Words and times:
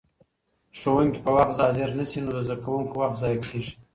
که 0.71 0.77
ښوونکي 0.81 1.19
په 1.25 1.31
وخت 1.37 1.57
حاضر 1.63 1.89
نه 1.99 2.05
شي 2.09 2.19
نو 2.25 2.31
د 2.35 2.39
زده 2.47 2.57
کوونکو 2.63 2.93
وخت 3.01 3.15
ضایع 3.21 3.39
کېږي. 3.47 3.75